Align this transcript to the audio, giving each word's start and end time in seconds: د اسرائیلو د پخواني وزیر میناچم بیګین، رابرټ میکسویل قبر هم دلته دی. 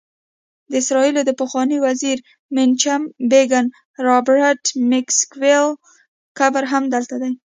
د 0.69 0.71
اسرائیلو 0.81 1.21
د 1.25 1.31
پخواني 1.41 1.77
وزیر 1.85 2.17
میناچم 2.55 3.01
بیګین، 3.31 3.67
رابرټ 4.07 4.63
میکسویل 4.91 5.67
قبر 6.39 6.63
هم 6.71 6.83
دلته 6.93 7.15
دی. 7.21 7.31